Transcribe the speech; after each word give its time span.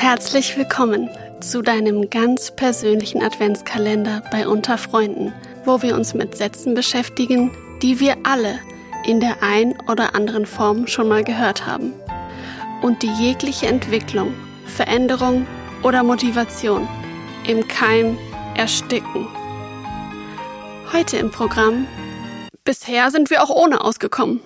Herzlich 0.00 0.56
willkommen 0.56 1.10
zu 1.40 1.60
deinem 1.60 2.08
ganz 2.08 2.50
persönlichen 2.52 3.22
Adventskalender 3.22 4.22
bei 4.30 4.48
Unter 4.48 4.78
Freunden, 4.78 5.34
wo 5.66 5.82
wir 5.82 5.94
uns 5.94 6.14
mit 6.14 6.38
Sätzen 6.38 6.72
beschäftigen, 6.72 7.50
die 7.82 8.00
wir 8.00 8.16
alle 8.22 8.58
in 9.04 9.20
der 9.20 9.42
ein 9.42 9.78
oder 9.90 10.14
anderen 10.14 10.46
Form 10.46 10.86
schon 10.86 11.06
mal 11.06 11.22
gehört 11.22 11.66
haben 11.66 11.92
und 12.80 13.02
die 13.02 13.12
jegliche 13.12 13.66
Entwicklung, 13.66 14.32
Veränderung 14.64 15.46
oder 15.82 16.02
Motivation 16.02 16.88
im 17.46 17.68
Keim 17.68 18.16
ersticken. 18.56 19.28
Heute 20.94 21.18
im 21.18 21.30
Programm 21.30 21.86
Bisher 22.64 23.10
sind 23.10 23.28
wir 23.28 23.42
auch 23.42 23.50
ohne 23.50 23.84
ausgekommen. 23.84 24.40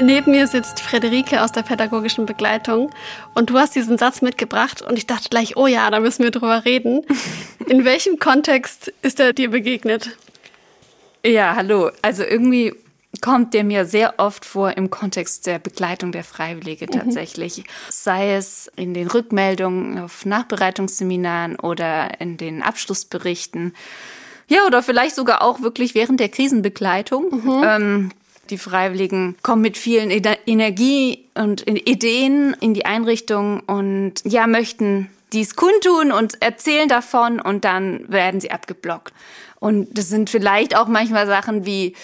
Neben 0.00 0.32
mir 0.32 0.48
sitzt 0.48 0.80
Frederike 0.80 1.42
aus 1.42 1.52
der 1.52 1.62
pädagogischen 1.62 2.26
Begleitung 2.26 2.90
und 3.34 3.50
du 3.50 3.58
hast 3.58 3.76
diesen 3.76 3.96
Satz 3.96 4.22
mitgebracht 4.22 4.82
und 4.82 4.98
ich 4.98 5.06
dachte 5.06 5.28
gleich, 5.28 5.56
oh 5.56 5.66
ja, 5.66 5.90
da 5.90 6.00
müssen 6.00 6.24
wir 6.24 6.32
drüber 6.32 6.64
reden. 6.64 7.02
In 7.68 7.84
welchem 7.84 8.18
Kontext 8.18 8.92
ist 9.02 9.20
er 9.20 9.32
dir 9.32 9.50
begegnet? 9.50 10.16
Ja, 11.24 11.54
hallo. 11.54 11.90
Also 12.02 12.24
irgendwie 12.24 12.74
kommt 13.20 13.54
der 13.54 13.64
mir 13.64 13.86
sehr 13.86 14.14
oft 14.18 14.44
vor 14.44 14.76
im 14.76 14.90
Kontext 14.90 15.46
der 15.46 15.58
Begleitung 15.58 16.12
der 16.12 16.24
Freiwillige 16.24 16.86
mhm. 16.86 16.98
tatsächlich. 16.98 17.58
Mhm. 17.58 17.64
Sei 17.88 18.34
es 18.34 18.70
in 18.76 18.92
den 18.92 19.06
Rückmeldungen 19.06 20.00
auf 20.00 20.26
Nachbereitungsseminaren 20.26 21.58
oder 21.58 22.20
in 22.20 22.36
den 22.36 22.62
Abschlussberichten. 22.62 23.74
Ja, 24.48 24.66
oder 24.66 24.82
vielleicht 24.82 25.14
sogar 25.14 25.42
auch 25.42 25.62
wirklich 25.62 25.94
während 25.94 26.20
der 26.20 26.28
Krisenbegleitung. 26.28 27.44
Mhm. 27.44 27.62
Ähm, 27.64 28.10
die 28.50 28.58
Freiwilligen 28.58 29.36
kommen 29.42 29.62
mit 29.62 29.76
vielen 29.76 30.10
Energie 30.10 31.26
und 31.34 31.68
Ideen 31.68 32.56
in 32.60 32.74
die 32.74 32.86
Einrichtung 32.86 33.60
und 33.60 34.14
ja, 34.24 34.46
möchten 34.46 35.10
dies 35.32 35.56
kundtun 35.56 36.12
und 36.12 36.40
erzählen 36.40 36.88
davon 36.88 37.40
und 37.40 37.64
dann 37.64 38.04
werden 38.08 38.40
sie 38.40 38.50
abgeblockt. 38.50 39.12
Und 39.58 39.96
das 39.96 40.08
sind 40.08 40.30
vielleicht 40.30 40.76
auch 40.76 40.88
manchmal 40.88 41.26
Sachen 41.26 41.66
wie, 41.66 41.94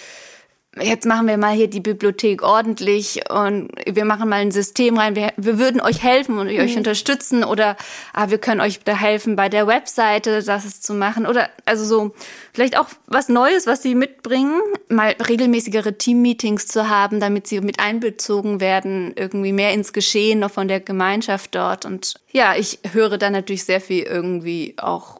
jetzt 0.79 1.05
machen 1.05 1.27
wir 1.27 1.37
mal 1.37 1.53
hier 1.53 1.69
die 1.69 1.81
Bibliothek 1.81 2.43
ordentlich 2.43 3.29
und 3.29 3.69
wir 3.85 4.05
machen 4.05 4.29
mal 4.29 4.37
ein 4.37 4.51
System 4.51 4.97
rein. 4.97 5.15
Wir, 5.15 5.33
wir 5.35 5.59
würden 5.59 5.81
euch 5.81 6.01
helfen 6.01 6.37
und 6.37 6.47
euch 6.47 6.71
mhm. 6.71 6.77
unterstützen 6.77 7.43
oder 7.43 7.75
ah, 8.13 8.29
wir 8.29 8.37
können 8.37 8.61
euch 8.61 8.79
da 8.79 8.97
helfen 8.97 9.35
bei 9.35 9.49
der 9.49 9.67
Webseite, 9.67 10.41
das 10.41 10.81
zu 10.81 10.93
machen 10.93 11.25
oder 11.25 11.49
also 11.65 11.83
so 11.83 12.15
vielleicht 12.53 12.77
auch 12.77 12.87
was 13.07 13.27
Neues, 13.27 13.67
was 13.67 13.81
sie 13.83 13.95
mitbringen, 13.95 14.61
mal 14.87 15.13
regelmäßigere 15.27 15.97
Teammeetings 15.97 16.67
zu 16.67 16.89
haben, 16.89 17.19
damit 17.19 17.47
sie 17.47 17.59
mit 17.59 17.81
einbezogen 17.81 18.61
werden, 18.61 19.13
irgendwie 19.17 19.51
mehr 19.51 19.73
ins 19.73 19.91
Geschehen 19.91 20.39
noch 20.39 20.51
von 20.51 20.69
der 20.69 20.79
Gemeinschaft 20.79 21.53
dort 21.53 21.85
und 21.85 22.15
ja, 22.31 22.55
ich 22.55 22.79
höre 22.93 23.17
da 23.17 23.29
natürlich 23.29 23.65
sehr 23.65 23.81
viel 23.81 24.03
irgendwie 24.03 24.75
auch, 24.77 25.19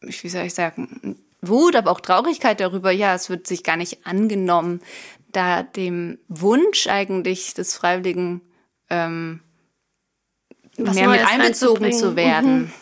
wie 0.00 0.28
soll 0.28 0.46
ich 0.46 0.54
sagen, 0.54 1.16
Wut, 1.42 1.74
aber 1.76 1.90
auch 1.90 2.00
Traurigkeit 2.00 2.60
darüber, 2.60 2.90
ja, 2.90 3.14
es 3.14 3.28
wird 3.28 3.46
sich 3.46 3.64
gar 3.64 3.76
nicht 3.76 4.06
angenommen, 4.06 4.80
da 5.32 5.62
dem 5.62 6.18
Wunsch 6.28 6.86
eigentlich 6.86 7.54
des 7.54 7.74
Freiwilligen 7.74 8.40
ähm, 8.90 9.40
Was 10.76 10.94
mehr 10.94 11.08
mit 11.08 11.26
einbezogen 11.26 11.92
zu 11.92 12.16
werden. 12.16 12.58
Mhm. 12.58 12.72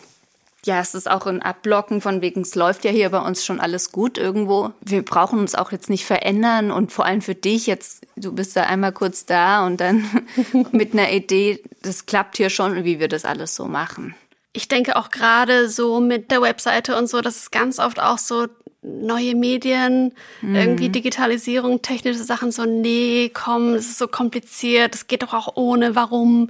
Ja, 0.63 0.79
es 0.79 0.93
ist 0.93 1.09
auch 1.09 1.25
ein 1.25 1.41
Abblocken 1.41 2.01
von 2.01 2.21
wegen, 2.21 2.41
es 2.41 2.53
läuft 2.53 2.85
ja 2.85 2.91
hier 2.91 3.09
bei 3.09 3.19
uns 3.19 3.43
schon 3.43 3.59
alles 3.59 3.91
gut 3.91 4.19
irgendwo. 4.19 4.71
Wir 4.81 5.03
brauchen 5.03 5.39
uns 5.39 5.55
auch 5.55 5.71
jetzt 5.71 5.89
nicht 5.89 6.05
verändern 6.05 6.69
und 6.69 6.91
vor 6.91 7.05
allem 7.05 7.21
für 7.21 7.33
dich 7.33 7.65
jetzt, 7.65 8.05
du 8.15 8.31
bist 8.31 8.55
da 8.55 8.63
einmal 8.63 8.91
kurz 8.91 9.25
da 9.25 9.65
und 9.65 9.81
dann 9.81 10.07
mit 10.71 10.93
einer 10.93 11.11
Idee, 11.11 11.63
das 11.81 12.05
klappt 12.05 12.37
hier 12.37 12.51
schon, 12.51 12.83
wie 12.83 12.99
wir 12.99 13.07
das 13.07 13.25
alles 13.25 13.55
so 13.55 13.65
machen 13.65 14.13
ich 14.53 14.67
denke 14.67 14.95
auch 14.95 15.09
gerade 15.09 15.69
so 15.69 15.99
mit 15.99 16.31
der 16.31 16.41
Webseite 16.41 16.97
und 16.97 17.09
so, 17.09 17.21
dass 17.21 17.37
es 17.37 17.51
ganz 17.51 17.79
oft 17.79 18.01
auch 18.01 18.17
so 18.17 18.47
neue 18.81 19.35
Medien, 19.35 20.13
mhm. 20.41 20.55
irgendwie 20.55 20.89
Digitalisierung, 20.89 21.81
technische 21.81 22.23
Sachen 22.23 22.51
so, 22.51 22.65
nee, 22.65 23.31
komm, 23.33 23.75
es 23.75 23.87
ist 23.87 23.97
so 23.99 24.07
kompliziert, 24.07 24.95
es 24.95 25.07
geht 25.07 25.23
doch 25.23 25.33
auch 25.33 25.55
ohne, 25.55 25.95
warum? 25.95 26.49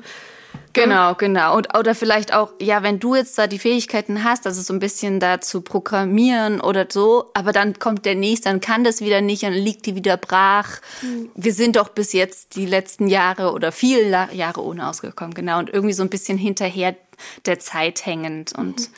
Genau, 0.73 1.16
genau. 1.16 1.57
Und, 1.57 1.78
oder 1.78 1.95
vielleicht 1.95 2.34
auch, 2.34 2.53
ja, 2.62 2.81
wenn 2.81 3.00
du 3.00 3.16
jetzt 3.16 3.38
da 3.38 3.47
die 3.47 3.59
Fähigkeiten 3.59 4.23
hast, 4.23 4.47
also 4.47 4.62
so 4.62 4.73
ein 4.73 4.79
bisschen 4.79 5.19
da 5.19 5.41
zu 5.41 5.62
programmieren 5.62 6.62
oder 6.62 6.88
so, 6.89 7.29
aber 7.33 7.51
dann 7.51 7.78
kommt 7.79 8.06
der 8.06 8.16
nächste, 8.16 8.50
dann 8.50 8.62
kann 8.62 8.85
das 8.85 9.01
wieder 9.01 9.19
nicht, 9.19 9.44
dann 9.44 9.53
liegt 9.53 9.85
die 9.85 9.95
wieder 9.95 10.16
brach. 10.16 10.79
Mhm. 11.01 11.29
Wir 11.35 11.53
sind 11.53 11.75
doch 11.75 11.89
bis 11.89 12.13
jetzt 12.13 12.56
die 12.56 12.66
letzten 12.66 13.07
Jahre 13.07 13.51
oder 13.51 13.72
viele 13.72 14.29
Jahre 14.31 14.63
ohne 14.63 14.88
ausgekommen, 14.88 15.33
genau. 15.33 15.59
Und 15.59 15.69
irgendwie 15.69 15.94
so 15.94 16.03
ein 16.03 16.09
bisschen 16.09 16.38
hinterher 16.38 16.95
der 17.45 17.59
Zeit 17.59 18.05
hängend. 18.05 18.53
Und 18.53 18.79
mhm. 18.79 18.93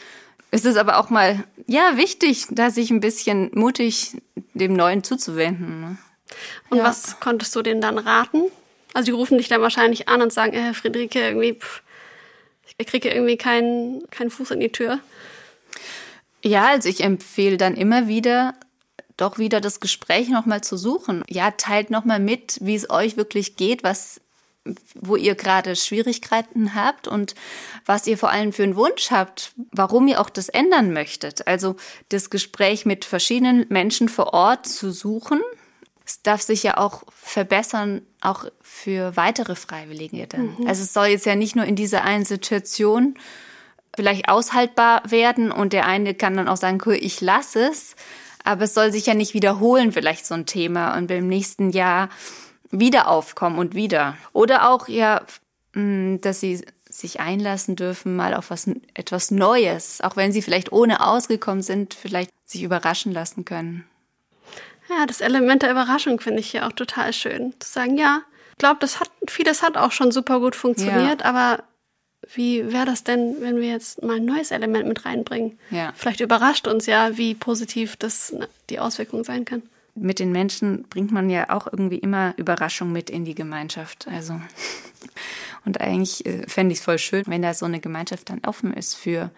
es 0.51 0.65
ist 0.65 0.77
aber 0.77 0.97
auch 0.97 1.09
mal, 1.09 1.43
ja, 1.67 1.97
wichtig, 1.97 2.47
da 2.49 2.69
sich 2.69 2.91
ein 2.91 2.99
bisschen 2.99 3.51
mutig 3.53 4.17
dem 4.53 4.73
Neuen 4.73 5.03
zuzuwenden. 5.03 5.81
Ne? 5.81 5.97
Und 6.69 6.77
ja. 6.77 6.83
was 6.83 7.19
konntest 7.19 7.55
du 7.55 7.61
denen 7.61 7.81
dann 7.81 7.97
raten? 7.97 8.43
Also 8.93 9.05
die 9.05 9.11
rufen 9.11 9.37
dich 9.37 9.47
dann 9.47 9.61
wahrscheinlich 9.61 10.07
an 10.07 10.21
und 10.21 10.31
sagen, 10.31 10.53
äh, 10.53 10.73
Friederike, 10.73 11.19
irgendwie, 11.19 11.53
pff, 11.53 11.81
ich 12.77 12.87
kriege 12.87 13.09
irgendwie 13.09 13.37
keinen, 13.37 14.09
keinen 14.09 14.29
Fuß 14.29 14.51
in 14.51 14.59
die 14.59 14.71
Tür. 14.71 14.99
Ja, 16.43 16.67
also 16.67 16.89
ich 16.89 17.03
empfehle 17.03 17.57
dann 17.57 17.75
immer 17.75 18.07
wieder, 18.07 18.55
doch 19.17 19.37
wieder 19.37 19.61
das 19.61 19.79
Gespräch 19.79 20.29
nochmal 20.29 20.61
zu 20.61 20.77
suchen. 20.77 21.23
Ja, 21.29 21.51
teilt 21.51 21.89
nochmal 21.89 22.19
mit, 22.19 22.57
wie 22.61 22.75
es 22.75 22.89
euch 22.89 23.15
wirklich 23.15 23.55
geht, 23.55 23.83
was 23.83 24.21
wo 24.95 25.15
ihr 25.15 25.35
gerade 25.35 25.75
Schwierigkeiten 25.75 26.73
habt 26.73 27.07
und 27.07 27.35
was 27.85 28.07
ihr 28.07 28.17
vor 28.17 28.29
allem 28.29 28.53
für 28.53 28.63
einen 28.63 28.75
Wunsch 28.75 29.11
habt, 29.11 29.51
warum 29.71 30.07
ihr 30.07 30.21
auch 30.21 30.29
das 30.29 30.49
ändern 30.49 30.93
möchtet. 30.93 31.47
Also 31.47 31.75
das 32.09 32.29
Gespräch 32.29 32.85
mit 32.85 33.03
verschiedenen 33.03 33.65
Menschen 33.69 34.07
vor 34.07 34.33
Ort 34.33 34.65
zu 34.65 34.91
suchen. 34.91 35.41
Es 36.05 36.21
darf 36.21 36.41
sich 36.41 36.63
ja 36.63 36.77
auch 36.77 37.03
verbessern, 37.11 38.01
auch 38.21 38.45
für 38.61 39.15
weitere 39.17 39.55
Freiwillige 39.55 40.27
dann. 40.27 40.55
Mhm. 40.57 40.67
Also 40.67 40.83
es 40.83 40.93
soll 40.93 41.07
jetzt 41.07 41.25
ja 41.25 41.35
nicht 41.35 41.55
nur 41.55 41.65
in 41.65 41.75
dieser 41.75 42.03
einen 42.03 42.25
Situation 42.25 43.15
vielleicht 43.95 44.29
aushaltbar 44.29 45.03
werden 45.09 45.51
und 45.51 45.73
der 45.73 45.85
eine 45.85 46.13
kann 46.13 46.35
dann 46.35 46.47
auch 46.47 46.57
sagen, 46.57 46.79
cool, 46.85 46.97
ich 46.99 47.21
lasse 47.21 47.69
es, 47.69 47.95
aber 48.43 48.63
es 48.63 48.73
soll 48.73 48.91
sich 48.91 49.05
ja 49.05 49.13
nicht 49.13 49.33
wiederholen, 49.33 49.91
vielleicht 49.91 50.25
so 50.25 50.33
ein 50.33 50.45
Thema 50.45 50.97
und 50.97 51.07
beim 51.07 51.27
nächsten 51.27 51.69
Jahr 51.69 52.09
wieder 52.79 53.07
aufkommen 53.07 53.59
und 53.59 53.75
wieder. 53.75 54.17
Oder 54.33 54.69
auch, 54.69 54.87
ja, 54.87 55.21
mm, 55.73 56.17
dass 56.21 56.39
sie 56.39 56.65
sich 56.89 57.19
einlassen 57.19 57.75
dürfen, 57.75 58.15
mal 58.15 58.33
auf 58.33 58.49
was, 58.49 58.69
etwas 58.93 59.31
Neues, 59.31 60.01
auch 60.01 60.15
wenn 60.15 60.31
sie 60.31 60.41
vielleicht 60.41 60.71
ohne 60.71 61.05
ausgekommen 61.05 61.63
sind, 61.63 61.93
vielleicht 61.93 62.31
sich 62.45 62.63
überraschen 62.63 63.11
lassen 63.11 63.45
können. 63.45 63.85
Ja, 64.89 65.05
das 65.05 65.21
Element 65.21 65.63
der 65.63 65.71
Überraschung 65.71 66.19
finde 66.19 66.41
ich 66.41 66.51
hier 66.51 66.67
auch 66.67 66.73
total 66.73 67.13
schön. 67.13 67.53
Zu 67.59 67.71
sagen, 67.71 67.97
ja, 67.97 68.21
ich 68.51 68.57
glaube, 68.57 68.77
das 68.79 68.99
hat, 68.99 69.09
vieles 69.27 69.63
hat 69.63 69.77
auch 69.77 69.91
schon 69.91 70.11
super 70.11 70.39
gut 70.39 70.55
funktioniert, 70.55 71.21
ja. 71.21 71.25
aber 71.25 71.63
wie 72.35 72.71
wäre 72.71 72.85
das 72.85 73.03
denn, 73.03 73.37
wenn 73.39 73.57
wir 73.59 73.69
jetzt 73.69 74.03
mal 74.03 74.17
ein 74.17 74.25
neues 74.25 74.51
Element 74.51 74.87
mit 74.87 75.05
reinbringen? 75.05 75.57
Ja. 75.71 75.93
Vielleicht 75.95 76.19
überrascht 76.19 76.67
uns 76.67 76.85
ja, 76.85 77.17
wie 77.17 77.33
positiv 77.33 77.97
das 77.97 78.35
die 78.69 78.79
Auswirkung 78.79 79.23
sein 79.23 79.45
kann 79.45 79.63
mit 79.95 80.19
den 80.19 80.31
Menschen 80.31 80.83
bringt 80.89 81.11
man 81.11 81.29
ja 81.29 81.49
auch 81.49 81.67
irgendwie 81.67 81.99
immer 81.99 82.33
Überraschung 82.37 82.91
mit 82.91 83.09
in 83.09 83.25
die 83.25 83.35
Gemeinschaft. 83.35 84.07
Also 84.07 84.39
und 85.65 85.81
eigentlich 85.81 86.25
äh, 86.25 86.47
fände 86.47 86.73
ich 86.73 86.79
es 86.79 86.85
voll 86.85 86.97
schön, 86.97 87.23
wenn 87.27 87.41
da 87.41 87.53
so 87.53 87.65
eine 87.65 87.79
Gemeinschaft 87.79 88.29
dann 88.29 88.41
offen 88.45 88.73
ist 88.73 88.95
für 88.95 89.31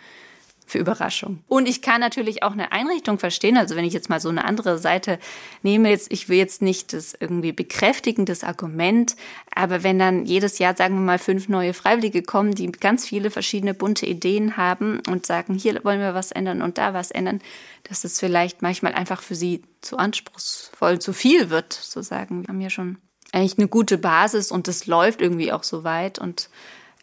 für 0.65 0.79
Überraschung. 0.79 1.43
Und 1.47 1.67
ich 1.67 1.81
kann 1.81 2.01
natürlich 2.01 2.43
auch 2.43 2.51
eine 2.51 2.71
Einrichtung 2.71 3.19
verstehen. 3.19 3.57
Also 3.57 3.75
wenn 3.75 3.85
ich 3.85 3.93
jetzt 3.93 4.09
mal 4.09 4.19
so 4.19 4.29
eine 4.29 4.45
andere 4.45 4.77
Seite 4.77 5.19
nehme, 5.61 5.89
jetzt, 5.89 6.11
ich 6.11 6.27
will 6.27 6.37
jetzt 6.37 6.61
nicht 6.61 6.93
das 6.93 7.15
irgendwie 7.19 7.51
bekräftigendes 7.51 8.43
Argument, 8.43 9.15
aber 9.53 9.83
wenn 9.83 9.99
dann 9.99 10.25
jedes 10.25 10.57
Jahr, 10.59 10.75
sagen 10.75 10.95
wir 10.95 11.01
mal, 11.01 11.19
fünf 11.19 11.49
neue 11.49 11.73
Freiwillige 11.73 12.23
kommen, 12.23 12.55
die 12.55 12.71
ganz 12.71 13.05
viele 13.05 13.29
verschiedene 13.29 13.73
bunte 13.73 14.05
Ideen 14.05 14.57
haben 14.57 15.01
und 15.09 15.25
sagen, 15.25 15.53
hier 15.53 15.83
wollen 15.83 15.99
wir 15.99 16.13
was 16.13 16.31
ändern 16.31 16.61
und 16.61 16.77
da 16.77 16.93
was 16.93 17.11
ändern, 17.11 17.41
dass 17.83 18.03
es 18.03 18.19
vielleicht 18.19 18.61
manchmal 18.61 18.93
einfach 18.93 19.21
für 19.21 19.35
sie 19.35 19.61
zu 19.81 19.97
anspruchsvoll, 19.97 20.99
zu 20.99 21.13
viel 21.13 21.49
wird, 21.49 21.73
so 21.73 22.01
sagen. 22.01 22.41
Wir 22.41 22.47
haben 22.49 22.61
ja 22.61 22.69
schon 22.69 22.97
eigentlich 23.31 23.57
eine 23.57 23.67
gute 23.67 23.97
Basis 23.97 24.51
und 24.51 24.67
es 24.67 24.87
läuft 24.87 25.21
irgendwie 25.21 25.51
auch 25.51 25.63
so 25.63 25.83
weit 25.83 26.19
und 26.19 26.49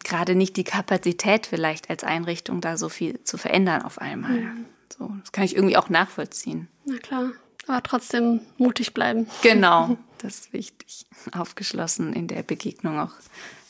gerade 0.03 0.35
nicht 0.35 0.57
die 0.57 0.63
Kapazität 0.63 1.47
vielleicht 1.47 1.89
als 1.89 2.03
Einrichtung 2.03 2.61
da 2.61 2.77
so 2.77 2.89
viel 2.89 3.23
zu 3.23 3.37
verändern 3.37 3.81
auf 3.81 3.99
einmal. 3.99 4.31
Mhm. 4.31 4.65
So, 4.97 5.11
das 5.21 5.31
kann 5.31 5.43
ich 5.43 5.55
irgendwie 5.55 5.77
auch 5.77 5.89
nachvollziehen. 5.89 6.67
Na 6.85 6.97
klar. 6.97 7.31
Aber 7.67 7.81
trotzdem 7.81 8.41
mutig 8.57 8.93
bleiben. 8.93 9.27
Genau, 9.41 9.97
das 10.19 10.35
ist 10.35 10.53
wichtig. 10.53 11.05
Aufgeschlossen 11.31 12.13
in 12.13 12.27
der 12.27 12.43
Begegnung 12.43 12.99
auch 12.99 13.11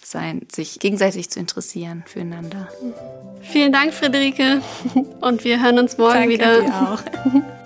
sein, 0.01 0.45
sich 0.51 0.79
gegenseitig 0.79 1.29
zu 1.29 1.39
interessieren 1.39 2.03
füreinander. 2.05 2.69
Vielen 3.41 3.71
Dank, 3.71 3.93
Friederike. 3.93 4.61
Und 5.21 5.43
wir 5.43 5.61
hören 5.61 5.79
uns 5.79 5.97
morgen 5.97 6.13
Danke 6.13 6.29
wieder. 6.29 6.61
Dir 6.61 6.73
auch. 6.73 7.53